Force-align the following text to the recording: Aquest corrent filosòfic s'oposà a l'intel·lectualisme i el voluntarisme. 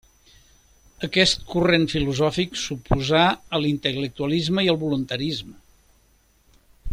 Aquest 1.07 1.43
corrent 1.51 1.85
filosòfic 1.93 2.57
s'oposà 2.61 3.21
a 3.57 3.61
l'intel·lectualisme 3.65 4.65
i 4.69 4.73
el 4.75 4.81
voluntarisme. 4.87 5.55